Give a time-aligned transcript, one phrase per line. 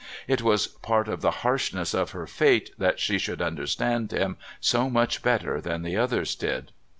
[0.27, 4.89] It was part of the harshness of her fate that she should understand him so
[4.89, 6.71] much better than the others did.